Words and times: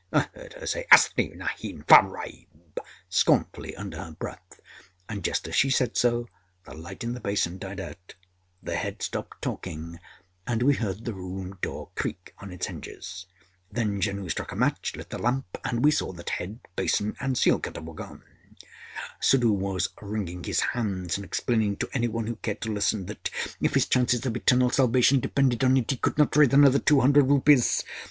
I 0.11 0.21
heard 0.33 0.53
her 0.53 0.65
say 0.65 0.87
âAsli 0.91 1.35
nahin! 1.35 1.83
Fareib!â 1.83 2.79
scornfully 3.07 3.75
under 3.75 3.97
her 4.03 4.11
breath; 4.13 4.59
and 5.07 5.23
just 5.23 5.47
as 5.47 5.53
she 5.53 5.69
said 5.69 5.95
so, 5.95 6.27
the 6.65 6.73
light 6.73 7.03
in 7.03 7.13
the 7.13 7.19
basin 7.19 7.59
died 7.59 7.79
out, 7.79 8.15
the 8.63 8.77
head 8.77 9.03
stopped 9.03 9.43
talking, 9.43 9.99
and 10.47 10.63
we 10.63 10.73
heard 10.73 11.05
the 11.05 11.13
room 11.13 11.59
door 11.61 11.91
creak 11.93 12.33
on 12.39 12.51
its 12.51 12.65
hinges. 12.65 13.27
Then 13.71 14.01
Janoo 14.01 14.27
struck 14.31 14.51
a 14.51 14.55
match, 14.55 14.95
lit 14.95 15.11
the 15.11 15.19
lamp, 15.19 15.59
and 15.63 15.85
we 15.85 15.91
saw 15.91 16.11
that 16.13 16.31
head, 16.31 16.61
basin, 16.75 17.15
and 17.19 17.37
seal 17.37 17.59
cutter 17.59 17.81
were 17.81 17.93
gone. 17.93 18.23
Suddhoo 19.19 19.51
was 19.53 19.89
wringing 20.01 20.43
his 20.45 20.61
hands 20.73 21.15
and 21.17 21.23
explaining 21.23 21.75
to 21.77 21.87
any 21.93 22.07
one 22.07 22.25
who 22.25 22.37
cared 22.37 22.61
to 22.61 22.73
listen, 22.73 23.05
that, 23.05 23.29
if 23.61 23.75
his 23.75 23.85
chances 23.85 24.25
of 24.25 24.35
eternal 24.35 24.71
salvation 24.71 25.19
depended 25.19 25.63
on 25.63 25.77
it, 25.77 25.91
he 25.91 25.97
could 25.97 26.17
not 26.17 26.35
raise 26.35 26.53
another 26.53 26.79
two 26.79 27.01
hundred 27.01 27.27
rupees. 27.29 27.83